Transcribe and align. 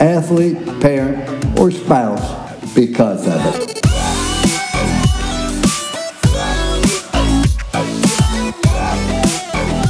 athlete, 0.00 0.64
parent, 0.80 1.58
or 1.58 1.70
spouse 1.70 2.74
because 2.74 3.26
of 3.26 3.40
it. 3.46 3.78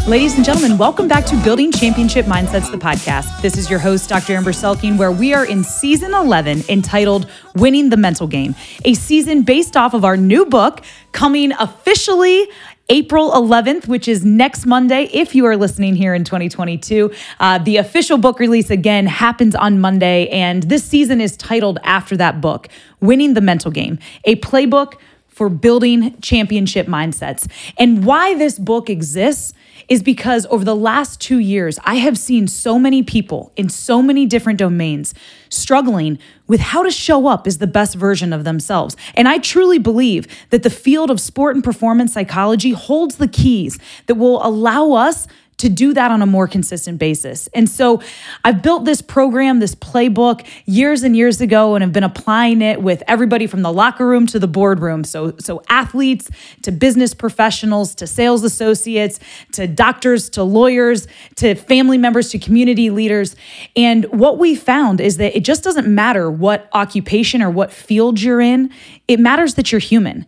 Ladies 0.08 0.36
and 0.36 0.44
gentlemen, 0.44 0.78
welcome 0.78 1.06
back 1.06 1.26
to 1.26 1.36
Building 1.44 1.70
Championship 1.70 2.24
Mindsets, 2.24 2.70
the 2.70 2.78
podcast. 2.78 3.42
This 3.42 3.58
is 3.58 3.68
your 3.68 3.78
host, 3.78 4.08
Dr. 4.08 4.32
Amber 4.36 4.52
Selking, 4.52 4.96
where 4.96 5.12
we 5.12 5.34
are 5.34 5.44
in 5.44 5.62
season 5.62 6.14
11 6.14 6.62
entitled 6.70 7.28
Winning 7.56 7.90
the 7.90 7.98
Mental 7.98 8.26
Game, 8.26 8.54
a 8.86 8.94
season 8.94 9.42
based 9.42 9.76
off 9.76 9.92
of 9.92 10.06
our 10.06 10.16
new 10.16 10.46
book 10.46 10.80
coming 11.12 11.52
officially 11.52 12.48
April 12.90 13.32
11th, 13.32 13.86
which 13.86 14.08
is 14.08 14.24
next 14.24 14.64
Monday, 14.64 15.10
if 15.12 15.34
you 15.34 15.44
are 15.44 15.58
listening 15.58 15.94
here 15.94 16.14
in 16.14 16.24
2022. 16.24 17.12
Uh, 17.38 17.58
the 17.58 17.76
official 17.76 18.16
book 18.16 18.38
release 18.38 18.70
again 18.70 19.06
happens 19.06 19.54
on 19.54 19.78
Monday, 19.78 20.26
and 20.28 20.62
this 20.62 20.84
season 20.84 21.20
is 21.20 21.36
titled 21.36 21.78
after 21.82 22.16
that 22.16 22.40
book 22.40 22.66
Winning 23.00 23.34
the 23.34 23.42
Mental 23.42 23.70
Game, 23.70 23.98
a 24.24 24.36
playbook 24.36 24.94
for 25.26 25.50
building 25.50 26.18
championship 26.22 26.86
mindsets. 26.86 27.46
And 27.76 28.06
why 28.06 28.34
this 28.34 28.58
book 28.58 28.88
exists 28.88 29.52
is 29.88 30.02
because 30.02 30.46
over 30.46 30.64
the 30.64 30.76
last 30.76 31.20
two 31.20 31.38
years, 31.38 31.78
I 31.84 31.96
have 31.96 32.18
seen 32.18 32.46
so 32.46 32.78
many 32.78 33.02
people 33.02 33.52
in 33.56 33.68
so 33.68 34.02
many 34.02 34.26
different 34.26 34.58
domains 34.58 35.14
struggling 35.48 36.18
with 36.46 36.60
how 36.60 36.82
to 36.82 36.90
show 36.90 37.26
up 37.26 37.46
as 37.46 37.58
the 37.58 37.66
best 37.66 37.94
version 37.94 38.32
of 38.32 38.44
themselves. 38.44 38.96
And 39.14 39.28
I 39.28 39.38
truly 39.38 39.78
believe 39.78 40.26
that 40.50 40.62
the 40.62 40.70
field 40.70 41.10
of 41.10 41.20
sport 41.20 41.54
and 41.54 41.64
performance 41.64 42.12
psychology 42.12 42.70
holds 42.70 43.16
the 43.16 43.28
keys 43.28 43.78
that 44.06 44.16
will 44.16 44.44
allow 44.46 44.92
us 44.92 45.26
to 45.58 45.68
do 45.68 45.92
that 45.92 46.10
on 46.10 46.22
a 46.22 46.26
more 46.26 46.48
consistent 46.48 46.98
basis. 46.98 47.48
And 47.48 47.68
so 47.68 48.00
I've 48.44 48.62
built 48.62 48.84
this 48.84 49.02
program, 49.02 49.58
this 49.58 49.74
playbook 49.74 50.46
years 50.66 51.02
and 51.02 51.16
years 51.16 51.40
ago 51.40 51.74
and 51.74 51.82
have 51.82 51.92
been 51.92 52.04
applying 52.04 52.62
it 52.62 52.80
with 52.80 53.02
everybody 53.06 53.46
from 53.46 53.62
the 53.62 53.72
locker 53.72 54.06
room 54.06 54.26
to 54.28 54.38
the 54.38 54.48
boardroom. 54.48 55.04
So 55.04 55.34
so 55.38 55.62
athletes 55.68 56.30
to 56.62 56.72
business 56.72 57.12
professionals 57.12 57.94
to 57.96 58.06
sales 58.06 58.44
associates 58.44 59.20
to 59.52 59.66
doctors 59.66 60.30
to 60.30 60.42
lawyers 60.42 61.06
to 61.36 61.54
family 61.54 61.98
members 61.98 62.30
to 62.30 62.38
community 62.38 62.90
leaders. 62.90 63.36
And 63.76 64.04
what 64.06 64.38
we 64.38 64.54
found 64.54 65.00
is 65.00 65.16
that 65.18 65.36
it 65.36 65.44
just 65.44 65.64
doesn't 65.64 65.92
matter 65.92 66.30
what 66.30 66.68
occupation 66.72 67.42
or 67.42 67.50
what 67.50 67.72
field 67.72 68.20
you're 68.20 68.40
in. 68.40 68.70
It 69.08 69.18
matters 69.18 69.54
that 69.54 69.72
you're 69.72 69.80
human. 69.80 70.26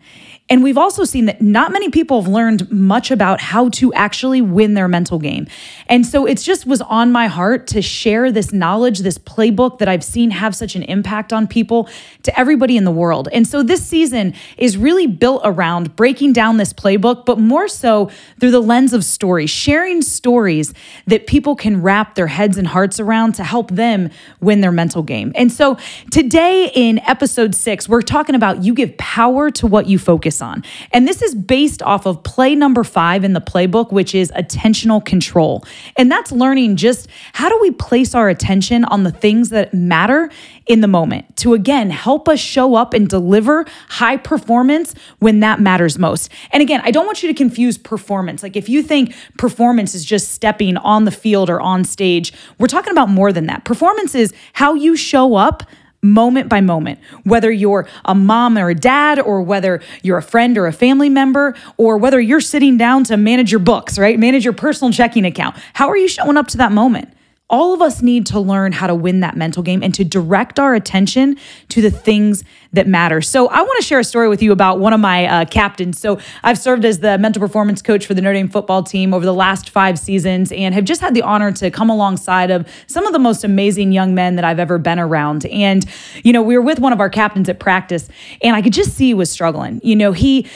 And 0.51 0.65
we've 0.65 0.77
also 0.77 1.05
seen 1.05 1.27
that 1.27 1.41
not 1.41 1.71
many 1.71 1.89
people 1.91 2.21
have 2.21 2.31
learned 2.31 2.71
much 2.73 3.13
about 3.13 3.41
how 3.41 3.69
to 3.71 3.95
actually 3.95 4.41
win 4.41 4.75
their 4.75 4.89
mental 4.89 5.21
game. 5.21 5.47
And 5.87 6.05
so 6.05 6.27
it 6.27 6.39
just 6.39 6.67
was 6.67 6.81
on 6.83 7.13
my 7.13 7.29
heart 7.29 7.69
to 7.69 7.81
share 7.81 8.33
this 8.33 8.53
knowledge, 8.53 8.99
this 8.99 9.17
playbook 9.17 9.79
that 9.79 9.89
I've 9.89 10.03
seen 10.03 10.33
have 10.33 10.57
such 10.57 10.75
an 10.75 10.83
impact 10.83 11.33
on 11.33 11.47
people 11.47 11.89
to 12.25 12.39
everybody 12.39 12.77
in 12.77 12.85
the 12.85 12.91
world. 12.91 13.29
And 13.33 13.47
so 13.47 13.63
this 13.63 13.87
season 13.87 14.35
is 14.59 14.77
really 14.77 15.07
built 15.07 15.43
around 15.45 15.95
breaking 15.95 16.33
down 16.33 16.57
this 16.57 16.73
playbook, 16.73 17.25
but 17.25 17.39
more 17.39 17.69
so 17.69 18.11
through 18.41 18.51
the 18.51 18.61
lens 18.61 18.93
of 18.93 19.05
stories, 19.05 19.51
sharing 19.51 20.03
stories 20.03 20.75
that 21.07 21.29
people 21.29 21.55
can 21.55 21.81
wrap 21.81 22.17
their 22.17 22.27
heads 22.27 22.59
and 22.59 22.67
hearts 22.67 22.99
around 22.99 23.37
to 23.37 23.45
help 23.45 23.71
them 23.71 24.11
win 24.41 24.63
their 24.63 24.73
mental 24.73 25.05
game. 25.05 25.31
And 25.37 25.53
so 25.53 25.79
today 26.11 26.73
in 26.75 26.99
episode 27.01 27.55
six, 27.55 27.89
we're 27.89 28.03
talking 28.03 28.35
about 28.35 28.65
you 28.65 28.75
give 28.75 28.97
power 28.99 29.51
to 29.53 29.69
what 29.69 29.87
you 29.87 29.97
on. 30.43 30.65
And 30.93 31.07
this 31.07 31.23
is 31.23 31.35
based 31.35 31.83
off 31.83 32.07
of 32.07 32.23
play 32.23 32.55
number 32.55 32.85
five 32.85 33.25
in 33.25 33.33
the 33.33 33.41
playbook, 33.41 33.93
which 33.93 34.15
is 34.15 34.31
attentional 34.33 35.05
control. 35.05 35.65
And 35.97 36.11
that's 36.11 36.33
learning 36.33 36.77
just 36.77 37.09
how 37.33 37.49
do 37.49 37.59
we 37.61 37.71
place 37.71 38.15
our 38.15 38.29
attention 38.29 38.85
on 38.85 39.05
the 39.05 39.13
things 39.13 39.51
that 39.51 39.75
matter 39.75 40.31
in 40.67 40.81
the 40.81 40.89
moment 40.89 41.37
to 41.37 41.53
again 41.55 41.91
help 41.91 42.29
us 42.29 42.39
show 42.39 42.77
up 42.77 42.95
and 42.95 43.09
deliver 43.09 43.65
high 43.89 44.17
performance 44.17 44.95
when 45.19 45.41
that 45.41 45.61
matters 45.61 45.99
most. 45.99 46.31
And 46.53 46.63
again, 46.63 46.81
I 46.85 46.93
don't 46.93 47.07
want 47.07 47.23
you 47.23 47.29
to 47.29 47.35
confuse 47.35 47.77
performance. 47.77 48.43
Like 48.43 48.57
if 48.57 48.69
you 48.69 48.83
think 48.83 49.15
performance 49.37 49.95
is 49.95 50.05
just 50.05 50.29
stepping 50.31 50.77
on 50.77 51.07
the 51.07 51.11
field 51.11 51.51
or 51.51 51.61
on 51.61 51.85
stage, 51.85 52.33
we're 52.59 52.69
talking 52.69 52.93
about 52.93 53.09
more 53.09 53.33
than 53.33 53.47
that. 53.47 53.65
Performance 53.65 54.15
is 54.15 54.33
how 54.53 54.75
you 54.75 54.97
show 54.97 55.35
up 55.35 55.65
moment 56.03 56.49
by 56.49 56.61
moment, 56.61 56.99
whether 57.25 57.51
you're 57.51 57.87
a 58.05 58.15
mom 58.15 58.57
or 58.57 58.71
a 58.71 58.75
dad, 58.75 59.19
or 59.19 59.43
whether 59.43 59.81
you're 60.03 60.19
a 60.19 60.23
friend 60.23 60.57
or 60.57 60.67
a 60.67 60.73
family 60.73 61.09
member, 61.09 61.55
or 61.77 61.99
whether 61.99 62.21
you're 62.21 62.41
sitting 62.41 62.77
down 62.77 63.05
to 63.05 63.17
manage 63.17 63.51
your 63.51 63.61
books, 63.61 63.99
right? 63.99 64.19
Manage 64.19 64.45
your 64.45 64.55
personal 64.55 64.93
checking 64.93 65.25
account. 65.25 65.57
How 65.75 65.89
are 65.89 65.97
you 65.97 66.09
showing 66.09 66.37
up 66.37 66.49
to 66.49 66.57
that 66.59 66.73
moment? 66.73 67.13
All 67.51 67.75
of 67.75 67.83
us 67.83 68.01
need 68.01 68.25
to 68.27 68.41
learn 68.41 68.73
how 68.73 68.87
to 68.87 68.95
win 68.95 69.21
that 69.21 69.37
mental 69.37 69.63
game 69.63 69.83
and 69.83 69.93
to 69.95 70.05
direct 70.05 70.59
our 70.59 70.75
attention 70.75 71.37
to 71.69 71.83
the 71.83 71.91
things 71.91 72.43
that 72.73 72.87
matter. 72.87 73.21
So, 73.21 73.49
I 73.49 73.61
want 73.61 73.77
to 73.81 73.85
share 73.85 73.99
a 73.99 74.05
story 74.05 74.29
with 74.29 74.43
you 74.43 74.53
about 74.53 74.79
one 74.79 74.95
of 74.95 75.01
my 75.01 75.27
uh, 75.27 75.45
captains. 75.45 75.99
So, 75.99 76.19
I've 76.43 76.59
served 76.59 76.87
as 76.87 77.01
the 77.01 77.19
mental 77.19 77.41
performance 77.41 77.83
coach 77.83 78.07
for 78.07 78.15
the 78.15 78.23
Notre 78.23 78.35
Dame 78.35 78.49
football 78.49 78.83
team 78.83 79.13
over 79.13 79.27
the 79.27 79.35
last 79.35 79.69
five 79.69 79.99
seasons 79.99 80.53
and 80.53 80.75
have 80.75 80.85
just 80.85 81.03
had 81.03 81.13
the 81.13 81.23
honor 81.23 81.53
to 81.53 81.71
come 81.71 81.91
alongside 81.91 82.51
of 82.51 82.67
some 82.87 83.07
of 83.07 83.13
the 83.13 83.19
most 83.19 83.45
amazing 83.45 83.93
young 83.93 84.15
men 84.15 84.37
that 84.37 84.45
I've 84.45 84.61
ever 84.61 84.79
been 84.79 84.99
around. 84.99 85.45
And, 85.47 85.85
you 86.23 86.33
know, 86.33 86.41
we 86.41 86.57
were 86.57 86.65
with 86.65 86.79
one 86.79 86.95
of 86.95 87.01
our 87.01 87.11
captains 87.11 87.51
at 87.51 87.59
practice, 87.59 88.09
and 88.41 88.57
I 88.57 88.63
could 88.63 88.73
just 88.73 88.95
see 88.95 89.11
he 89.11 89.15
was 89.15 89.29
struggling. 89.29 89.81
You 89.83 89.97
know, 89.97 90.13
he, 90.13 90.47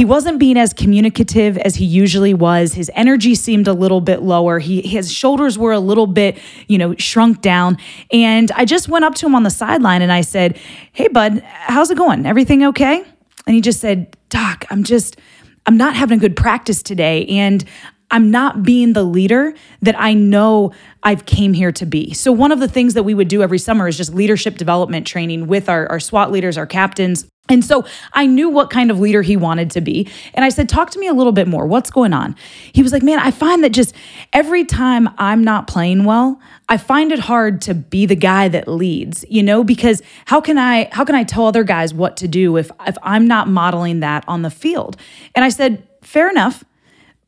he 0.00 0.06
wasn't 0.06 0.38
being 0.38 0.56
as 0.56 0.72
communicative 0.72 1.58
as 1.58 1.74
he 1.74 1.84
usually 1.84 2.32
was. 2.32 2.72
His 2.72 2.90
energy 2.94 3.34
seemed 3.34 3.68
a 3.68 3.74
little 3.74 4.00
bit 4.00 4.22
lower. 4.22 4.58
He 4.58 4.80
his 4.80 5.12
shoulders 5.12 5.58
were 5.58 5.72
a 5.72 5.78
little 5.78 6.06
bit, 6.06 6.38
you 6.68 6.78
know, 6.78 6.96
shrunk 6.96 7.42
down. 7.42 7.76
And 8.10 8.50
I 8.52 8.64
just 8.64 8.88
went 8.88 9.04
up 9.04 9.14
to 9.16 9.26
him 9.26 9.34
on 9.34 9.42
the 9.42 9.50
sideline 9.50 10.00
and 10.00 10.10
I 10.10 10.22
said, 10.22 10.58
"Hey 10.92 11.08
bud, 11.08 11.42
how's 11.42 11.90
it 11.90 11.98
going? 11.98 12.24
Everything 12.24 12.64
okay?" 12.64 13.04
And 13.46 13.54
he 13.54 13.60
just 13.60 13.78
said, 13.78 14.16
"Doc, 14.30 14.64
I'm 14.70 14.84
just 14.84 15.18
I'm 15.66 15.76
not 15.76 15.94
having 15.96 16.16
a 16.16 16.20
good 16.22 16.34
practice 16.34 16.82
today 16.82 17.26
and 17.26 17.62
I'm 18.10 18.30
not 18.30 18.62
being 18.62 18.94
the 18.94 19.04
leader 19.04 19.52
that 19.82 20.00
I 20.00 20.14
know 20.14 20.72
I've 21.02 21.26
came 21.26 21.52
here 21.52 21.72
to 21.72 21.84
be. 21.84 22.14
So 22.14 22.32
one 22.32 22.52
of 22.52 22.58
the 22.58 22.68
things 22.68 22.94
that 22.94 23.02
we 23.02 23.12
would 23.12 23.28
do 23.28 23.42
every 23.42 23.58
summer 23.58 23.86
is 23.86 23.98
just 23.98 24.14
leadership 24.14 24.56
development 24.56 25.06
training 25.06 25.46
with 25.46 25.68
our, 25.68 25.86
our 25.88 26.00
SWAT 26.00 26.32
leaders, 26.32 26.56
our 26.56 26.66
captains, 26.66 27.26
and 27.50 27.64
so 27.64 27.84
I 28.12 28.26
knew 28.26 28.48
what 28.48 28.70
kind 28.70 28.90
of 28.90 29.00
leader 29.00 29.22
he 29.22 29.36
wanted 29.36 29.72
to 29.72 29.80
be. 29.80 30.08
And 30.34 30.44
I 30.44 30.48
said, 30.48 30.68
Talk 30.68 30.90
to 30.90 30.98
me 30.98 31.08
a 31.08 31.12
little 31.12 31.32
bit 31.32 31.48
more. 31.48 31.66
What's 31.66 31.90
going 31.90 32.12
on? 32.12 32.36
He 32.72 32.82
was 32.82 32.92
like, 32.92 33.02
Man, 33.02 33.18
I 33.18 33.32
find 33.32 33.64
that 33.64 33.70
just 33.70 33.94
every 34.32 34.64
time 34.64 35.08
I'm 35.18 35.42
not 35.42 35.66
playing 35.66 36.04
well, 36.04 36.40
I 36.68 36.76
find 36.76 37.10
it 37.10 37.18
hard 37.18 37.60
to 37.62 37.74
be 37.74 38.06
the 38.06 38.14
guy 38.14 38.48
that 38.48 38.68
leads, 38.68 39.24
you 39.28 39.42
know, 39.42 39.64
because 39.64 40.00
how 40.26 40.40
can 40.40 40.56
I 40.56 40.88
how 40.92 41.04
can 41.04 41.16
I 41.16 41.24
tell 41.24 41.46
other 41.46 41.64
guys 41.64 41.92
what 41.92 42.16
to 42.18 42.28
do 42.28 42.56
if 42.56 42.70
if 42.86 42.96
I'm 43.02 43.26
not 43.26 43.48
modeling 43.48 44.00
that 44.00 44.24
on 44.28 44.42
the 44.42 44.50
field? 44.50 44.96
And 45.34 45.44
I 45.44 45.48
said, 45.48 45.86
Fair 46.02 46.30
enough. 46.30 46.64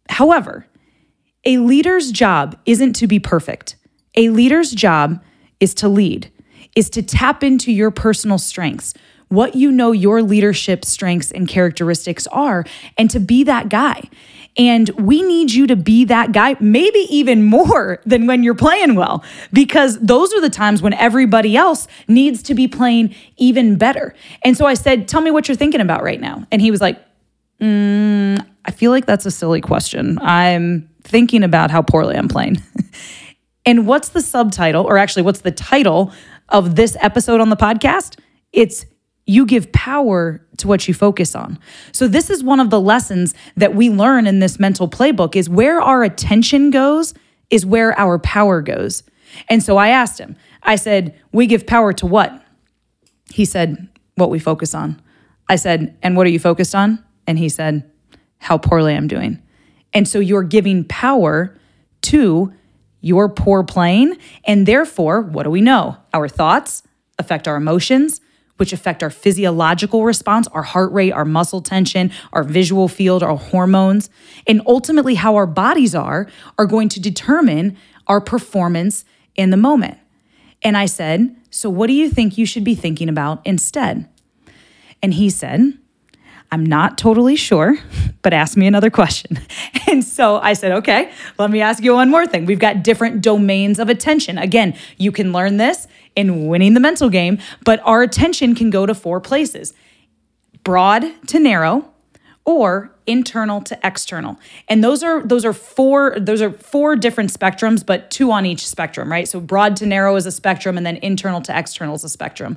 However, 0.09 0.67
a 1.45 1.59
leader's 1.59 2.13
job 2.13 2.57
isn't 2.65 2.95
to 2.95 3.07
be 3.07 3.19
perfect. 3.19 3.77
A 4.15 4.29
leader's 4.31 4.71
job 4.71 5.23
is 5.59 5.75
to 5.75 5.89
lead, 5.89 6.31
is 6.77 6.89
to 6.91 7.03
tap 7.03 7.43
into 7.43 7.73
your 7.73 7.91
personal 7.91 8.39
strengths 8.39 8.95
what 9.33 9.55
you 9.55 9.73
know 9.73 9.93
your 9.93 10.23
leadership 10.23 10.85
strengths 10.85 11.31
and 11.31 11.49
characteristics 11.49 12.27
are, 12.29 12.65
and 12.99 13.11
to 13.11 13.19
be 13.19 13.45
that 13.45 13.69
guy. 13.69 14.03
And 14.59 14.91
we 14.91 15.23
need 15.23 15.51
you 15.51 15.67
to 15.69 15.77
be 15.77 16.05
that 16.05 16.33
guy, 16.33 16.57
maybe 16.61 16.99
even 17.09 17.43
more 17.43 18.01
than 18.07 18.27
when 18.27 18.43
you're 18.43 18.55
playing 18.55 18.95
well, 18.95 19.25
because 19.53 19.99
those 20.01 20.33
are 20.35 20.41
the 20.43 20.51
times 20.51 20.83
when 20.83 20.93
everybody 20.93 21.57
else 21.57 21.89
needs 22.07 22.43
to 22.45 22.55
be 22.55 22.69
playing 22.69 23.15
even 23.39 23.77
better. 23.77 24.15
And 24.45 24.57
so 24.57 24.67
I 24.67 24.75
said, 24.75 25.09
Tell 25.09 25.23
me 25.23 25.31
what 25.31 25.49
you're 25.49 25.57
thinking 25.57 25.81
about 25.81 26.03
right 26.03 26.21
now. 26.21 26.47
And 26.53 26.61
he 26.61 26.71
was 26.71 26.83
like, 26.83 27.03
mm, 27.61 28.45
I 28.65 28.71
feel 28.71 28.91
like 28.91 29.07
that's 29.07 29.25
a 29.25 29.31
silly 29.31 29.61
question. 29.61 30.19
I'm 30.21 30.91
thinking 31.03 31.43
about 31.43 31.71
how 31.71 31.81
poorly 31.81 32.17
I'm 32.17 32.29
playing. 32.29 32.63
and 33.67 33.87
what's 33.87 34.11
the 34.11 34.21
subtitle, 34.21 34.85
or 34.85 34.99
actually, 34.99 35.23
what's 35.23 35.41
the 35.41 35.53
title 35.53 36.13
of 36.51 36.77
this 36.77 36.97
episode 37.01 37.41
on 37.41 37.49
the 37.49 37.57
podcast? 37.57 38.19
It's 38.53 38.85
you 39.27 39.47
give 39.47 39.73
power 39.73 40.45
to 40.57 40.67
what 40.67 40.89
you 40.89 40.95
focus 40.95 41.35
on. 41.35 41.59
So 41.93 42.09
this 42.09 42.29
is 42.29 42.43
one 42.43 42.61
of 42.61 42.71
the 42.71 42.81
lessons 42.81 43.35
that 43.57 43.75
we 43.75 43.89
learn 43.89 44.27
in 44.27 44.41
this 44.41 44.59
mental 44.59 44.89
playbook 44.89 45.37
is 45.37 45.49
where 45.49 45.81
our 45.81 46.03
attention 46.03 46.71
goes 46.71 47.15
is 47.51 47.65
where 47.65 47.99
our 47.99 48.19
power 48.19 48.61
goes. 48.63 49.05
And 49.49 49.63
so 49.63 49.77
I 49.77 49.89
asked 49.89 50.19
him. 50.19 50.37
I 50.63 50.77
said, 50.77 51.19
We 51.33 51.47
give 51.47 51.67
power 51.67 51.93
to 51.95 52.07
what? 52.07 52.43
He 53.31 53.45
said, 53.45 53.89
What 54.17 54.31
we 54.31 54.39
focus 54.39 54.75
on. 54.75 55.01
I 55.49 55.57
said, 55.57 55.97
And 56.03 56.17
what 56.17 56.27
are 56.27 56.31
you 56.31 56.41
focused 56.41 56.75
on? 56.75 57.05
And 57.27 57.39
he 57.39 57.49
said, 57.49 57.91
How 58.39 58.59
poorly 58.59 58.95
I'm 58.95 59.09
doing. 59.09 59.41
And 59.93 60.09
so 60.09 60.19
you're 60.19 60.43
giving 60.43 60.85
power 60.85 61.57
to 62.03 62.53
your 63.01 63.29
poor 63.29 63.63
playing. 63.63 64.17
And 64.45 64.67
therefore, 64.67 65.21
what 65.21 65.43
do 65.45 65.51
we 65.51 65.61
know? 65.61 65.97
Our 66.15 66.29
thoughts 66.29 66.83
affect 67.19 67.47
our 67.47 67.57
emotions, 67.57 68.21
which 68.63 68.73
affect 68.73 69.03
our 69.03 69.11
physiological 69.11 70.05
response, 70.05 70.47
our 70.53 70.63
heart 70.63 70.93
rate, 70.93 71.11
our 71.11 71.25
muscle 71.25 71.61
tension, 71.61 72.13
our 72.33 72.45
visual 72.45 72.87
field, 72.87 73.21
our 73.21 73.37
hormones, 73.37 74.09
and 74.47 74.63
ultimately 74.69 75.17
how 75.17 75.35
our 75.35 75.49
bodies 75.49 75.97
are, 75.97 76.29
are 76.57 76.67
going 76.67 76.89
to 76.89 77.01
determine 77.01 77.77
our 78.07 78.21
performance 78.21 79.05
in 79.35 79.51
the 79.51 79.57
moment. 79.57 79.99
And 80.63 80.77
I 80.77 80.87
said, 80.87 81.35
So 81.51 81.69
what 81.69 81.89
do 81.89 81.93
you 81.93 82.09
think 82.09 82.39
you 82.39 82.47
should 82.47 82.63
be 82.63 82.77
thinking 82.77 83.09
about 83.09 83.45
instead? 83.45 84.09
And 85.03 85.15
he 85.15 85.29
said, 85.29 85.77
I'm 86.53 86.65
not 86.65 86.97
totally 86.99 87.35
sure, 87.35 87.79
but 88.23 88.33
ask 88.33 88.57
me 88.57 88.69
another 88.69 88.91
question. 88.91 89.41
And 89.89 90.03
so 90.03 90.39
I 90.39 90.55
said, 90.55 90.73
okay, 90.73 91.13
let 91.39 91.51
me 91.51 91.61
ask 91.61 91.83
you 91.83 91.93
one 91.93 92.09
more 92.09 92.27
thing. 92.27 92.47
We've 92.47 92.59
got 92.59 92.83
different 92.83 93.21
domains 93.21 93.79
of 93.79 93.91
attention. 93.91 94.39
Again, 94.39 94.75
you 94.97 95.13
can 95.13 95.33
learn 95.33 95.59
this 95.59 95.87
in 96.15 96.47
winning 96.47 96.75
the 96.75 96.81
mental 96.81 97.09
game, 97.09 97.39
but 97.65 97.81
our 97.85 98.03
attention 98.03 98.55
can 98.55 98.71
go 98.71 98.87
to 98.87 98.95
four 98.95 99.21
places 99.21 99.73
broad 100.65 101.05
to 101.27 101.41
narrow, 101.41 101.93
or 102.45 102.93
internal 103.07 103.61
to 103.61 103.79
external. 103.85 104.39
And 104.69 104.83
those 104.83 105.03
are 105.03 105.23
those 105.23 105.45
are 105.45 105.53
four 105.53 106.17
those 106.19 106.43
are 106.43 106.51
four 106.51 106.97
different 106.97 107.33
spectrums 107.33 107.85
but 107.85 108.11
two 108.11 108.31
on 108.33 108.47
each 108.47 108.67
spectrum, 108.67 109.11
right? 109.11 109.29
So 109.29 109.41
broad 109.41 109.77
to 109.77 109.87
narrow 109.87 110.17
is 110.17 110.27
a 110.27 110.33
spectrum 110.33 110.77
and 110.77 110.85
then 110.85 110.97
internal 110.97 111.41
to 111.43 111.57
external 111.57 111.95
is 111.95 112.05
a 112.05 112.09
spectrum. 112.09 112.57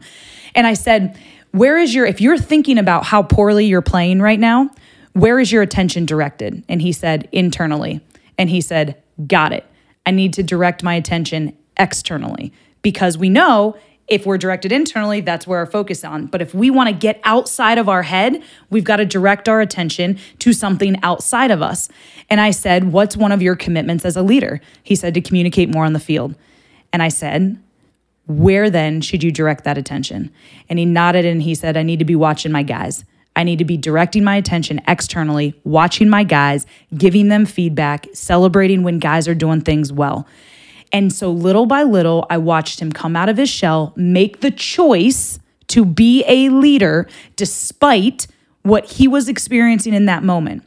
And 0.56 0.66
I 0.66 0.74
said, 0.74 1.20
where 1.52 1.78
is 1.78 1.94
your 1.94 2.06
if 2.06 2.20
you're 2.20 2.38
thinking 2.38 2.78
about 2.78 3.06
how 3.06 3.24
poorly 3.24 3.66
you're 3.66 3.82
playing 3.82 4.22
right 4.22 4.40
now, 4.40 4.70
where 5.14 5.40
is 5.40 5.52
your 5.52 5.62
attention 5.62 6.06
directed? 6.06 6.64
And 6.68 6.82
he 6.82 6.92
said, 6.92 7.30
internally. 7.32 8.02
And 8.38 8.50
he 8.50 8.62
said, 8.62 9.02
got 9.28 9.54
it. 9.54 9.66
I 10.06 10.12
need 10.12 10.34
to 10.34 10.44
direct 10.44 10.84
my 10.84 10.96
attention 10.96 11.56
externally 11.78 12.52
because 12.86 13.18
we 13.18 13.30
know 13.30 13.76
if 14.08 14.28
we're 14.28 14.38
directed 14.38 14.72
internally, 14.72 15.20
that's 15.20 15.48
where 15.48 15.58
our 15.58 15.66
focus 15.66 15.98
is 15.98 16.04
on. 16.04 16.28
But 16.28 16.40
if 16.40 16.54
we 16.54 16.70
want 16.70 16.88
to 16.88 16.94
get 16.94 17.20
outside 17.24 17.80
of 17.80 17.90
our 17.90 18.04
head, 18.04 18.44
we've 18.70 18.84
got 18.84 18.98
to 18.98 19.06
direct 19.08 19.50
our 19.50 19.60
attention 19.60 20.20
to 20.38 20.54
something 20.54 20.96
outside 21.02 21.50
of 21.50 21.64
us. 21.64 21.90
And 22.30 22.40
I 22.40 22.52
said, 22.52 22.92
What's 22.92 23.18
one 23.18 23.32
of 23.32 23.42
your 23.42 23.56
commitments 23.56 24.06
as 24.06 24.16
a 24.16 24.22
leader? 24.22 24.62
He 24.84 24.96
said, 24.96 25.16
To 25.16 25.22
communicate 25.22 25.74
more 25.74 25.84
on 25.84 25.94
the 25.94 26.00
field. 26.00 26.36
And 26.94 27.02
I 27.02 27.08
said, 27.08 27.60
Where 28.28 28.70
then 28.70 29.02
should 29.02 29.24
you 29.24 29.32
direct 29.32 29.64
that 29.64 29.80
attention? 29.80 30.32
And 30.70 30.78
he 30.78 30.86
nodded 30.86 31.26
and 31.26 31.42
he 31.42 31.56
said, 31.56 31.76
I 31.76 31.82
need 31.82 31.98
to 31.98 32.06
be 32.06 32.16
watching 32.16 32.52
my 32.52 32.62
guys. 32.62 33.04
I 33.36 33.42
need 33.42 33.58
to 33.58 33.66
be 33.66 33.78
directing 33.78 34.24
my 34.24 34.36
attention 34.36 34.80
externally, 34.88 35.60
watching 35.64 36.08
my 36.08 36.24
guys, 36.24 36.68
giving 36.96 37.30
them 37.30 37.48
feedback, 37.48 38.06
celebrating 38.14 38.84
when 38.84 39.00
guys 39.00 39.28
are 39.28 39.34
doing 39.34 39.62
things 39.62 39.92
well. 39.92 40.28
And 40.92 41.12
so 41.12 41.32
little 41.32 41.66
by 41.66 41.84
little, 41.84 42.26
I 42.30 42.38
watched 42.38 42.80
him 42.80 42.92
come 42.92 43.16
out 43.16 43.30
of 43.30 43.38
his 43.38 43.50
shell, 43.50 43.94
make 43.96 44.42
the 44.42 44.52
choice 44.52 45.40
to 45.68 45.86
be 45.86 46.24
a 46.28 46.50
leader 46.50 47.08
despite 47.36 48.28
what 48.62 48.86
he 48.86 49.08
was 49.08 49.28
experiencing 49.28 49.94
in 49.94 50.06
that 50.06 50.24
moment. 50.24 50.64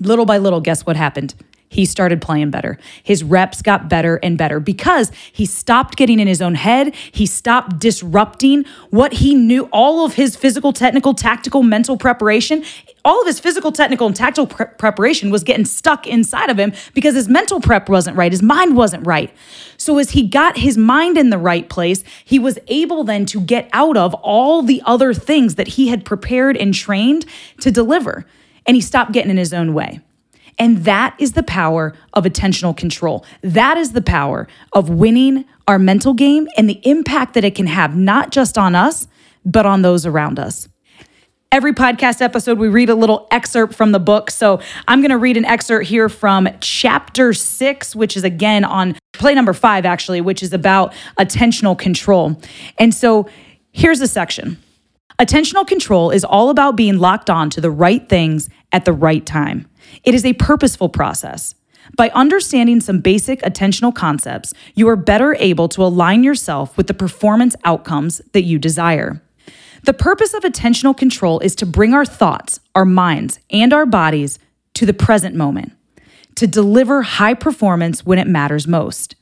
Little 0.00 0.24
by 0.24 0.38
little, 0.38 0.60
guess 0.60 0.86
what 0.86 0.96
happened? 0.96 1.34
He 1.70 1.86
started 1.86 2.20
playing 2.20 2.50
better. 2.50 2.78
His 3.04 3.22
reps 3.22 3.62
got 3.62 3.88
better 3.88 4.16
and 4.24 4.36
better 4.36 4.58
because 4.58 5.12
he 5.32 5.46
stopped 5.46 5.96
getting 5.96 6.18
in 6.18 6.26
his 6.26 6.42
own 6.42 6.56
head. 6.56 6.92
He 7.12 7.26
stopped 7.26 7.78
disrupting 7.78 8.64
what 8.90 9.12
he 9.14 9.36
knew, 9.36 9.68
all 9.72 10.04
of 10.04 10.14
his 10.14 10.34
physical, 10.34 10.72
technical, 10.72 11.14
tactical, 11.14 11.62
mental 11.62 11.96
preparation. 11.96 12.64
All 13.04 13.20
of 13.20 13.26
his 13.28 13.38
physical, 13.38 13.70
technical, 13.70 14.08
and 14.08 14.16
tactical 14.16 14.48
pre- 14.48 14.66
preparation 14.66 15.30
was 15.30 15.44
getting 15.44 15.64
stuck 15.64 16.08
inside 16.08 16.50
of 16.50 16.58
him 16.58 16.72
because 16.92 17.14
his 17.14 17.28
mental 17.28 17.60
prep 17.60 17.88
wasn't 17.88 18.16
right. 18.16 18.32
His 18.32 18.42
mind 18.42 18.76
wasn't 18.76 19.06
right. 19.06 19.32
So, 19.76 19.98
as 19.98 20.10
he 20.10 20.26
got 20.26 20.58
his 20.58 20.76
mind 20.76 21.16
in 21.16 21.30
the 21.30 21.38
right 21.38 21.68
place, 21.68 22.02
he 22.24 22.40
was 22.40 22.58
able 22.66 23.04
then 23.04 23.26
to 23.26 23.40
get 23.40 23.70
out 23.72 23.96
of 23.96 24.12
all 24.14 24.62
the 24.62 24.82
other 24.84 25.14
things 25.14 25.54
that 25.54 25.68
he 25.68 25.86
had 25.86 26.04
prepared 26.04 26.56
and 26.56 26.74
trained 26.74 27.26
to 27.60 27.70
deliver. 27.70 28.26
And 28.66 28.74
he 28.74 28.80
stopped 28.80 29.12
getting 29.12 29.30
in 29.30 29.36
his 29.36 29.54
own 29.54 29.72
way. 29.72 30.00
And 30.60 30.84
that 30.84 31.16
is 31.18 31.32
the 31.32 31.42
power 31.42 31.94
of 32.12 32.24
attentional 32.24 32.76
control. 32.76 33.24
That 33.40 33.78
is 33.78 33.92
the 33.92 34.02
power 34.02 34.46
of 34.74 34.90
winning 34.90 35.46
our 35.66 35.78
mental 35.78 36.12
game 36.12 36.46
and 36.56 36.68
the 36.68 36.80
impact 36.84 37.34
that 37.34 37.44
it 37.44 37.54
can 37.54 37.66
have, 37.66 37.96
not 37.96 38.30
just 38.30 38.58
on 38.58 38.74
us, 38.74 39.08
but 39.44 39.64
on 39.64 39.80
those 39.80 40.04
around 40.04 40.38
us. 40.38 40.68
Every 41.50 41.72
podcast 41.72 42.20
episode, 42.20 42.58
we 42.58 42.68
read 42.68 42.90
a 42.90 42.94
little 42.94 43.26
excerpt 43.30 43.74
from 43.74 43.90
the 43.90 43.98
book. 43.98 44.30
So 44.30 44.60
I'm 44.86 45.00
going 45.00 45.10
to 45.10 45.18
read 45.18 45.36
an 45.36 45.46
excerpt 45.46 45.86
here 45.86 46.08
from 46.08 46.46
chapter 46.60 47.32
six, 47.32 47.96
which 47.96 48.16
is 48.16 48.22
again 48.22 48.62
on 48.62 48.96
play 49.14 49.34
number 49.34 49.54
five, 49.54 49.86
actually, 49.86 50.20
which 50.20 50.42
is 50.42 50.52
about 50.52 50.92
attentional 51.18 51.76
control. 51.76 52.40
And 52.78 52.94
so 52.94 53.28
here's 53.72 54.00
a 54.00 54.06
section. 54.06 54.58
Attentional 55.18 55.66
control 55.66 56.10
is 56.10 56.24
all 56.24 56.50
about 56.50 56.76
being 56.76 56.98
locked 56.98 57.28
on 57.28 57.50
to 57.50 57.60
the 57.60 57.70
right 57.70 58.08
things 58.08 58.48
at 58.72 58.84
the 58.84 58.92
right 58.92 59.24
time. 59.24 59.68
It 60.04 60.14
is 60.14 60.24
a 60.24 60.32
purposeful 60.34 60.88
process. 60.88 61.54
By 61.96 62.10
understanding 62.10 62.80
some 62.80 63.00
basic 63.00 63.40
attentional 63.42 63.94
concepts, 63.94 64.54
you 64.74 64.88
are 64.88 64.96
better 64.96 65.34
able 65.38 65.68
to 65.70 65.82
align 65.82 66.22
yourself 66.22 66.76
with 66.76 66.86
the 66.86 66.94
performance 66.94 67.56
outcomes 67.64 68.20
that 68.32 68.42
you 68.42 68.58
desire. 68.58 69.22
The 69.84 69.94
purpose 69.94 70.34
of 70.34 70.42
attentional 70.42 70.96
control 70.96 71.40
is 71.40 71.54
to 71.56 71.66
bring 71.66 71.94
our 71.94 72.04
thoughts, 72.04 72.60
our 72.74 72.84
minds, 72.84 73.40
and 73.50 73.72
our 73.72 73.86
bodies 73.86 74.38
to 74.74 74.86
the 74.86 74.94
present 74.94 75.34
moment, 75.34 75.72
to 76.36 76.46
deliver 76.46 77.02
high 77.02 77.34
performance 77.34 78.04
when 78.04 78.18
it 78.18 78.26
matters 78.26 78.68
most. 78.68 79.16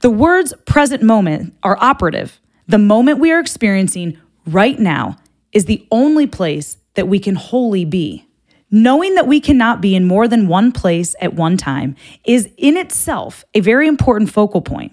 The 0.00 0.10
words 0.10 0.54
present 0.64 1.02
moment 1.02 1.54
are 1.62 1.76
operative. 1.80 2.40
The 2.68 2.78
moment 2.78 3.18
we 3.18 3.32
are 3.32 3.40
experiencing 3.40 4.18
right 4.46 4.78
now 4.78 5.16
is 5.52 5.64
the 5.64 5.86
only 5.90 6.26
place 6.26 6.78
that 6.94 7.08
we 7.08 7.18
can 7.18 7.34
wholly 7.34 7.84
be. 7.84 8.25
Knowing 8.70 9.14
that 9.14 9.28
we 9.28 9.40
cannot 9.40 9.80
be 9.80 9.94
in 9.94 10.04
more 10.04 10.26
than 10.26 10.48
one 10.48 10.72
place 10.72 11.14
at 11.20 11.34
one 11.34 11.56
time 11.56 11.94
is 12.24 12.48
in 12.56 12.76
itself 12.76 13.44
a 13.54 13.60
very 13.60 13.86
important 13.86 14.30
focal 14.30 14.60
point. 14.60 14.92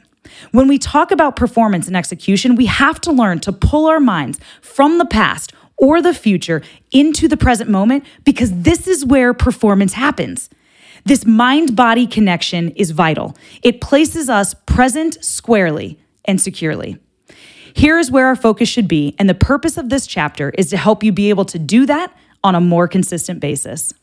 When 0.52 0.68
we 0.68 0.78
talk 0.78 1.12
about 1.12 1.36
performance 1.36 1.88
and 1.88 1.98
execution, 1.98 2.56
we 2.56 2.68
have 2.68 3.02
to 3.02 3.12
learn 3.12 3.40
to 3.42 3.52
pull 3.52 3.88
our 3.88 4.00
minds 4.00 4.40
from 4.62 4.98
the 4.98 5.06
past 5.06 5.54
or 5.76 6.02
the 6.02 6.14
future 6.14 6.62
into 6.92 7.28
the 7.28 7.38
present 7.38 7.70
moment 7.70 8.06
because 8.24 8.52
this 8.62 8.88
is 8.88 9.06
where 9.06 9.34
performance 9.34 9.94
happens. 9.94 10.50
This 11.06 11.26
mind 11.26 11.76
body 11.76 12.08
connection 12.08 12.70
is 12.72 12.92
vital. 12.92 13.36
It 13.64 13.82
places 13.82 14.30
us 14.30 14.54
present 14.54 15.24
squarely 15.24 16.00
and 16.26 16.40
securely. 16.40 17.00
Here 17.76 17.98
is 17.98 18.12
where 18.12 18.28
our 18.28 18.36
focus 18.36 18.70
should 18.70 18.88
be, 18.88 19.16
and 19.18 19.28
the 19.28 19.34
purpose 19.34 19.78
of 19.78 19.90
this 19.90 20.06
chapter 20.06 20.52
is 20.52 20.70
to 20.70 20.78
help 20.78 21.04
you 21.04 21.12
be 21.12 21.30
able 21.30 21.46
to 21.46 21.58
do 21.58 21.88
that 21.88 22.16
on 22.44 22.56
a 22.56 22.62
more 22.62 22.88
consistent 22.88 23.40
basis. 23.40 23.94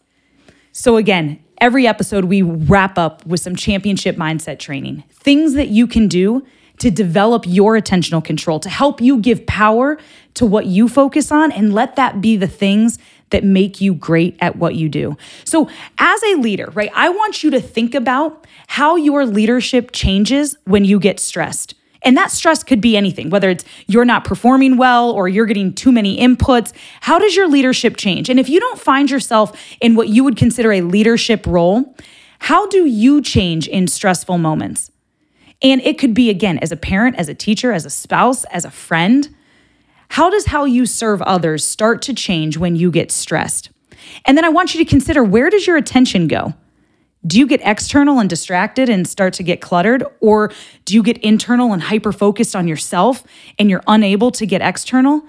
So, 0.72 0.96
again, 0.96 1.42
every 1.58 1.86
episode 1.86 2.26
we 2.26 2.42
wrap 2.42 2.96
up 2.96 3.24
with 3.26 3.40
some 3.40 3.56
championship 3.56 4.16
mindset 4.16 4.58
training, 4.58 5.04
things 5.10 5.54
that 5.54 5.68
you 5.68 5.86
can 5.86 6.08
do 6.08 6.46
to 6.78 6.90
develop 6.90 7.44
your 7.46 7.78
attentional 7.78 8.24
control, 8.24 8.58
to 8.60 8.68
help 8.70 9.00
you 9.00 9.18
give 9.18 9.46
power 9.46 9.98
to 10.34 10.46
what 10.46 10.66
you 10.66 10.88
focus 10.88 11.30
on 11.30 11.52
and 11.52 11.74
let 11.74 11.96
that 11.96 12.20
be 12.20 12.36
the 12.36 12.46
things 12.46 12.98
that 13.30 13.44
make 13.44 13.80
you 13.80 13.94
great 13.94 14.36
at 14.40 14.56
what 14.56 14.74
you 14.74 14.88
do. 14.88 15.16
So, 15.44 15.68
as 15.98 16.22
a 16.22 16.36
leader, 16.36 16.70
right, 16.72 16.90
I 16.94 17.10
want 17.10 17.42
you 17.42 17.50
to 17.50 17.60
think 17.60 17.94
about 17.94 18.46
how 18.68 18.96
your 18.96 19.26
leadership 19.26 19.90
changes 19.92 20.56
when 20.64 20.84
you 20.84 20.98
get 20.98 21.20
stressed. 21.20 21.74
And 22.02 22.16
that 22.16 22.30
stress 22.30 22.62
could 22.62 22.80
be 22.80 22.96
anything, 22.96 23.30
whether 23.30 23.50
it's 23.50 23.64
you're 23.86 24.04
not 24.04 24.24
performing 24.24 24.76
well 24.76 25.10
or 25.10 25.28
you're 25.28 25.46
getting 25.46 25.72
too 25.74 25.92
many 25.92 26.18
inputs. 26.18 26.72
How 27.02 27.18
does 27.18 27.36
your 27.36 27.46
leadership 27.46 27.96
change? 27.96 28.28
And 28.28 28.40
if 28.40 28.48
you 28.48 28.58
don't 28.58 28.80
find 28.80 29.10
yourself 29.10 29.58
in 29.80 29.94
what 29.94 30.08
you 30.08 30.24
would 30.24 30.36
consider 30.36 30.72
a 30.72 30.80
leadership 30.80 31.46
role, 31.46 31.94
how 32.40 32.66
do 32.66 32.86
you 32.86 33.20
change 33.20 33.68
in 33.68 33.86
stressful 33.86 34.38
moments? 34.38 34.90
And 35.62 35.82
it 35.82 35.98
could 35.98 36.14
be, 36.14 36.30
again, 36.30 36.58
as 36.58 36.72
a 36.72 36.76
parent, 36.76 37.16
as 37.16 37.28
a 37.28 37.34
teacher, 37.34 37.70
as 37.72 37.84
a 37.84 37.90
spouse, 37.90 38.44
as 38.44 38.64
a 38.64 38.70
friend. 38.70 39.28
How 40.08 40.30
does 40.30 40.46
how 40.46 40.64
you 40.64 40.86
serve 40.86 41.20
others 41.22 41.66
start 41.66 42.00
to 42.02 42.14
change 42.14 42.56
when 42.56 42.76
you 42.76 42.90
get 42.90 43.12
stressed? 43.12 43.70
And 44.24 44.38
then 44.38 44.44
I 44.44 44.48
want 44.48 44.74
you 44.74 44.82
to 44.82 44.88
consider 44.88 45.22
where 45.22 45.50
does 45.50 45.66
your 45.66 45.76
attention 45.76 46.28
go? 46.28 46.54
Do 47.26 47.38
you 47.38 47.46
get 47.46 47.60
external 47.62 48.18
and 48.18 48.30
distracted 48.30 48.88
and 48.88 49.06
start 49.06 49.34
to 49.34 49.42
get 49.42 49.60
cluttered? 49.60 50.04
Or 50.20 50.50
do 50.84 50.94
you 50.94 51.02
get 51.02 51.18
internal 51.18 51.72
and 51.72 51.82
hyper 51.82 52.12
focused 52.12 52.56
on 52.56 52.66
yourself 52.66 53.24
and 53.58 53.68
you're 53.68 53.82
unable 53.86 54.30
to 54.32 54.46
get 54.46 54.62
external? 54.62 55.22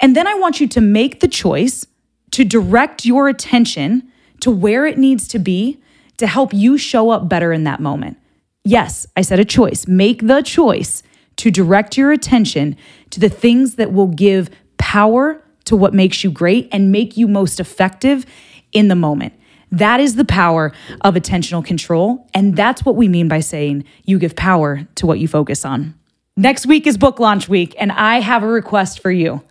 And 0.00 0.16
then 0.16 0.26
I 0.26 0.34
want 0.34 0.60
you 0.60 0.66
to 0.68 0.80
make 0.80 1.20
the 1.20 1.28
choice 1.28 1.86
to 2.32 2.44
direct 2.44 3.04
your 3.04 3.28
attention 3.28 4.10
to 4.40 4.50
where 4.50 4.86
it 4.86 4.98
needs 4.98 5.28
to 5.28 5.38
be 5.38 5.80
to 6.16 6.26
help 6.26 6.52
you 6.52 6.76
show 6.76 7.10
up 7.10 7.28
better 7.28 7.52
in 7.52 7.64
that 7.64 7.80
moment. 7.80 8.18
Yes, 8.64 9.06
I 9.16 9.22
said 9.22 9.38
a 9.38 9.44
choice. 9.44 9.86
Make 9.86 10.26
the 10.26 10.42
choice 10.42 11.02
to 11.36 11.50
direct 11.50 11.96
your 11.96 12.10
attention 12.12 12.76
to 13.10 13.20
the 13.20 13.28
things 13.28 13.76
that 13.76 13.92
will 13.92 14.08
give 14.08 14.50
power 14.76 15.42
to 15.64 15.76
what 15.76 15.94
makes 15.94 16.24
you 16.24 16.30
great 16.30 16.68
and 16.72 16.92
make 16.92 17.16
you 17.16 17.28
most 17.28 17.60
effective 17.60 18.26
in 18.72 18.88
the 18.88 18.94
moment. 18.94 19.32
That 19.70 20.00
is 20.00 20.14
the 20.14 20.24
power 20.24 20.72
of 21.02 21.14
attentional 21.14 21.64
control. 21.64 22.26
And 22.34 22.56
that's 22.56 22.84
what 22.84 22.96
we 22.96 23.08
mean 23.08 23.28
by 23.28 23.40
saying 23.40 23.84
you 24.04 24.18
give 24.18 24.36
power 24.36 24.86
to 24.96 25.06
what 25.06 25.18
you 25.18 25.28
focus 25.28 25.64
on. 25.64 25.94
Next 26.36 26.66
week 26.66 26.86
is 26.86 26.96
book 26.96 27.18
launch 27.18 27.48
week, 27.48 27.74
and 27.78 27.90
I 27.90 28.20
have 28.20 28.44
a 28.44 28.46
request 28.46 29.00
for 29.00 29.10
you. 29.10 29.42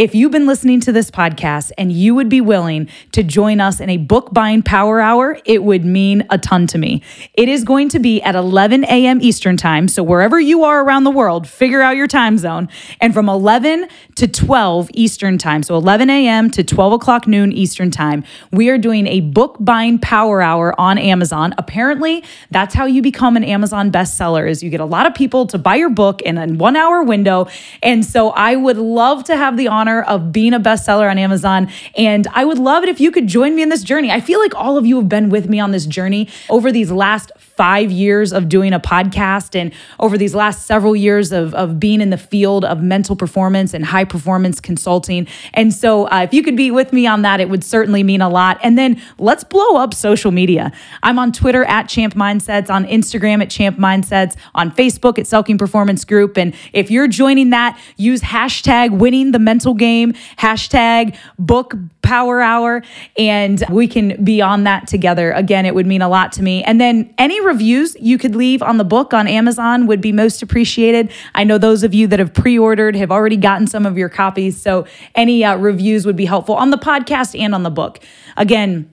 If 0.00 0.14
you've 0.14 0.32
been 0.32 0.46
listening 0.46 0.80
to 0.80 0.92
this 0.92 1.10
podcast 1.10 1.72
and 1.76 1.92
you 1.92 2.14
would 2.14 2.30
be 2.30 2.40
willing 2.40 2.88
to 3.12 3.22
join 3.22 3.60
us 3.60 3.80
in 3.80 3.90
a 3.90 3.98
book 3.98 4.32
buying 4.32 4.62
power 4.62 4.98
hour, 4.98 5.38
it 5.44 5.62
would 5.62 5.84
mean 5.84 6.26
a 6.30 6.38
ton 6.38 6.66
to 6.68 6.78
me. 6.78 7.02
It 7.34 7.50
is 7.50 7.64
going 7.64 7.90
to 7.90 7.98
be 7.98 8.22
at 8.22 8.34
11 8.34 8.84
a.m. 8.84 9.20
Eastern 9.20 9.58
Time. 9.58 9.88
So, 9.88 10.02
wherever 10.02 10.40
you 10.40 10.64
are 10.64 10.82
around 10.82 11.04
the 11.04 11.10
world, 11.10 11.46
figure 11.46 11.82
out 11.82 11.96
your 11.96 12.06
time 12.06 12.38
zone. 12.38 12.70
And 12.98 13.12
from 13.12 13.28
11 13.28 13.88
to 14.14 14.26
12 14.26 14.88
Eastern 14.94 15.36
Time, 15.36 15.62
so 15.62 15.76
11 15.76 16.08
a.m. 16.08 16.50
to 16.52 16.64
12 16.64 16.94
o'clock 16.94 17.26
noon 17.26 17.52
Eastern 17.52 17.90
Time, 17.90 18.24
we 18.50 18.70
are 18.70 18.78
doing 18.78 19.06
a 19.06 19.20
book 19.20 19.58
buying 19.60 19.98
power 19.98 20.40
hour 20.40 20.74
on 20.80 20.96
Amazon. 20.96 21.52
Apparently, 21.58 22.24
that's 22.50 22.74
how 22.74 22.86
you 22.86 23.02
become 23.02 23.36
an 23.36 23.44
Amazon 23.44 23.92
bestseller 23.92 24.48
is 24.48 24.62
you 24.62 24.70
get 24.70 24.80
a 24.80 24.86
lot 24.86 25.04
of 25.04 25.12
people 25.12 25.46
to 25.48 25.58
buy 25.58 25.74
your 25.74 25.90
book 25.90 26.22
in 26.22 26.38
a 26.38 26.46
one 26.46 26.74
hour 26.74 27.02
window. 27.02 27.48
And 27.82 28.02
so, 28.02 28.30
I 28.30 28.56
would 28.56 28.78
love 28.78 29.24
to 29.24 29.36
have 29.36 29.58
the 29.58 29.68
honor 29.68 29.89
honor 29.90 30.02
of 30.02 30.32
being 30.32 30.54
a 30.54 30.60
bestseller 30.60 31.10
on 31.10 31.18
Amazon. 31.18 31.68
And 31.96 32.26
I 32.32 32.44
would 32.44 32.58
love 32.58 32.82
it 32.82 32.88
if 32.88 33.00
you 33.00 33.10
could 33.10 33.26
join 33.26 33.54
me 33.54 33.62
in 33.62 33.68
this 33.68 33.82
journey. 33.82 34.10
I 34.10 34.20
feel 34.20 34.40
like 34.40 34.54
all 34.54 34.76
of 34.76 34.86
you 34.86 34.96
have 34.96 35.08
been 35.08 35.28
with 35.30 35.48
me 35.48 35.60
on 35.60 35.72
this 35.72 35.86
journey 35.86 36.28
over 36.48 36.70
these 36.72 36.90
last 36.90 37.32
five 37.60 37.92
years 37.92 38.32
of 38.32 38.48
doing 38.48 38.72
a 38.72 38.80
podcast 38.80 39.54
and 39.54 39.70
over 39.98 40.16
these 40.16 40.34
last 40.34 40.64
several 40.64 40.96
years 40.96 41.30
of, 41.30 41.52
of 41.52 41.78
being 41.78 42.00
in 42.00 42.08
the 42.08 42.16
field 42.16 42.64
of 42.64 42.82
mental 42.82 43.14
performance 43.14 43.74
and 43.74 43.84
high 43.84 44.02
performance 44.02 44.62
consulting. 44.62 45.26
And 45.52 45.70
so, 45.70 46.06
uh, 46.06 46.22
if 46.22 46.32
you 46.32 46.42
could 46.42 46.56
be 46.56 46.70
with 46.70 46.90
me 46.90 47.06
on 47.06 47.20
that, 47.20 47.38
it 47.38 47.50
would 47.50 47.62
certainly 47.62 48.02
mean 48.02 48.22
a 48.22 48.30
lot. 48.30 48.58
And 48.62 48.78
then 48.78 48.98
let's 49.18 49.44
blow 49.44 49.76
up 49.76 49.92
social 49.92 50.30
media. 50.30 50.72
I'm 51.02 51.18
on 51.18 51.32
Twitter 51.32 51.62
at 51.64 51.86
Champ 51.86 52.14
Mindsets, 52.14 52.70
on 52.70 52.86
Instagram 52.86 53.42
at 53.42 53.50
Champ 53.50 53.76
Mindsets, 53.76 54.38
on 54.54 54.70
Facebook 54.70 55.18
at 55.18 55.26
Selking 55.26 55.58
Performance 55.58 56.06
Group. 56.06 56.38
And 56.38 56.54
if 56.72 56.90
you're 56.90 57.08
joining 57.08 57.50
that, 57.50 57.78
use 57.98 58.22
hashtag 58.22 58.96
winning 58.96 59.32
the 59.32 59.38
mental 59.38 59.74
game, 59.74 60.14
hashtag 60.38 61.14
book 61.38 61.74
power 62.00 62.40
hour, 62.40 62.82
and 63.18 63.62
we 63.70 63.86
can 63.86 64.24
be 64.24 64.40
on 64.40 64.64
that 64.64 64.86
together. 64.86 65.30
Again, 65.32 65.66
it 65.66 65.74
would 65.74 65.86
mean 65.86 66.02
a 66.02 66.08
lot 66.08 66.32
to 66.32 66.42
me. 66.42 66.64
And 66.64 66.80
then 66.80 67.14
any 67.18 67.40
reviews 67.50 67.96
you 68.00 68.16
could 68.16 68.36
leave 68.36 68.62
on 68.62 68.78
the 68.78 68.84
book 68.84 69.12
on 69.12 69.26
Amazon 69.26 69.86
would 69.86 70.00
be 70.00 70.12
most 70.12 70.40
appreciated. 70.40 71.10
I 71.34 71.42
know 71.44 71.58
those 71.58 71.82
of 71.82 71.92
you 71.92 72.06
that 72.06 72.20
have 72.20 72.32
pre 72.32 72.58
ordered 72.58 72.94
have 72.94 73.10
already 73.10 73.36
gotten 73.36 73.66
some 73.66 73.86
of 73.86 73.98
your 73.98 74.08
copies. 74.08 74.60
So 74.60 74.86
any 75.16 75.44
uh, 75.44 75.56
reviews 75.56 76.06
would 76.06 76.16
be 76.16 76.26
helpful 76.26 76.54
on 76.54 76.70
the 76.70 76.78
podcast 76.78 77.38
and 77.38 77.54
on 77.54 77.64
the 77.64 77.70
book. 77.70 77.98
Again, 78.36 78.92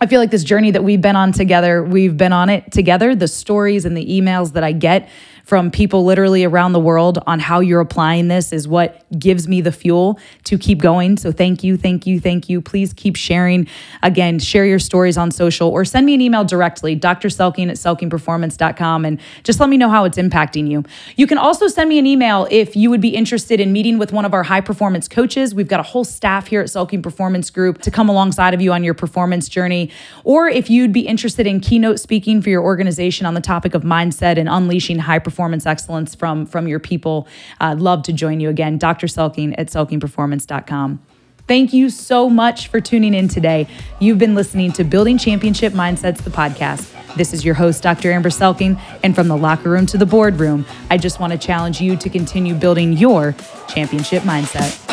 I 0.00 0.06
feel 0.06 0.20
like 0.20 0.32
this 0.32 0.42
journey 0.42 0.72
that 0.72 0.82
we've 0.82 1.00
been 1.00 1.14
on 1.14 1.30
together, 1.30 1.84
we've 1.84 2.16
been 2.16 2.32
on 2.32 2.50
it 2.50 2.72
together. 2.72 3.14
The 3.14 3.28
stories 3.28 3.84
and 3.84 3.96
the 3.96 4.04
emails 4.04 4.54
that 4.54 4.64
I 4.64 4.72
get 4.72 5.08
from 5.52 5.70
people 5.70 6.02
literally 6.02 6.44
around 6.44 6.72
the 6.72 6.80
world 6.80 7.18
on 7.26 7.38
how 7.38 7.60
you're 7.60 7.82
applying 7.82 8.28
this 8.28 8.54
is 8.54 8.66
what 8.66 9.04
gives 9.18 9.46
me 9.46 9.60
the 9.60 9.70
fuel 9.70 10.18
to 10.44 10.56
keep 10.56 10.78
going. 10.78 11.18
So 11.18 11.30
thank 11.30 11.62
you, 11.62 11.76
thank 11.76 12.06
you, 12.06 12.18
thank 12.20 12.48
you. 12.48 12.62
Please 12.62 12.94
keep 12.94 13.16
sharing. 13.16 13.68
Again, 14.02 14.38
share 14.38 14.64
your 14.64 14.78
stories 14.78 15.18
on 15.18 15.30
social 15.30 15.68
or 15.68 15.84
send 15.84 16.06
me 16.06 16.14
an 16.14 16.22
email 16.22 16.42
directly, 16.42 16.94
Dr. 16.94 17.28
Selking 17.28 17.68
at 17.68 17.76
selkingperformance.com, 17.76 19.04
and 19.04 19.20
just 19.44 19.60
let 19.60 19.68
me 19.68 19.76
know 19.76 19.90
how 19.90 20.04
it's 20.04 20.16
impacting 20.16 20.70
you. 20.70 20.84
You 21.16 21.26
can 21.26 21.36
also 21.36 21.68
send 21.68 21.90
me 21.90 21.98
an 21.98 22.06
email 22.06 22.48
if 22.50 22.74
you 22.74 22.88
would 22.88 23.02
be 23.02 23.14
interested 23.14 23.60
in 23.60 23.74
meeting 23.74 23.98
with 23.98 24.10
one 24.10 24.24
of 24.24 24.32
our 24.32 24.44
high 24.44 24.62
performance 24.62 25.06
coaches. 25.06 25.54
We've 25.54 25.68
got 25.68 25.80
a 25.80 25.82
whole 25.82 26.04
staff 26.04 26.46
here 26.46 26.62
at 26.62 26.68
Selking 26.68 27.02
Performance 27.02 27.50
Group 27.50 27.82
to 27.82 27.90
come 27.90 28.08
alongside 28.08 28.54
of 28.54 28.62
you 28.62 28.72
on 28.72 28.84
your 28.84 28.94
performance 28.94 29.50
journey. 29.50 29.90
Or 30.24 30.48
if 30.48 30.70
you'd 30.70 30.94
be 30.94 31.06
interested 31.06 31.46
in 31.46 31.60
keynote 31.60 32.00
speaking 32.00 32.40
for 32.40 32.48
your 32.48 32.62
organization 32.62 33.26
on 33.26 33.34
the 33.34 33.42
topic 33.42 33.74
of 33.74 33.82
mindset 33.82 34.38
and 34.38 34.48
unleashing 34.48 35.00
high 35.00 35.18
performance 35.18 35.41
performance 35.42 35.66
excellence 35.66 36.14
from 36.14 36.46
from 36.46 36.68
your 36.68 36.78
people. 36.78 37.26
I'd 37.60 37.80
love 37.80 38.04
to 38.04 38.12
join 38.12 38.38
you 38.38 38.48
again. 38.48 38.78
Dr. 38.78 39.08
Selking 39.08 39.56
at 39.58 39.66
selkingperformance.com. 39.66 41.00
Thank 41.48 41.72
you 41.72 41.90
so 41.90 42.30
much 42.30 42.68
for 42.68 42.80
tuning 42.80 43.12
in 43.12 43.26
today. 43.26 43.66
You've 43.98 44.18
been 44.18 44.36
listening 44.36 44.70
to 44.74 44.84
Building 44.84 45.18
Championship 45.18 45.72
Mindsets, 45.72 46.22
the 46.22 46.30
podcast. 46.30 46.94
This 47.16 47.34
is 47.34 47.44
your 47.44 47.56
host, 47.56 47.82
Dr. 47.82 48.12
Amber 48.12 48.30
Selking, 48.30 48.80
and 49.02 49.16
from 49.16 49.26
the 49.26 49.36
locker 49.36 49.68
room 49.68 49.84
to 49.86 49.98
the 49.98 50.06
boardroom, 50.06 50.64
I 50.88 50.96
just 50.96 51.18
want 51.18 51.32
to 51.32 51.38
challenge 51.38 51.80
you 51.80 51.96
to 51.96 52.08
continue 52.08 52.54
building 52.54 52.92
your 52.92 53.34
championship 53.66 54.22
mindset. 54.22 54.91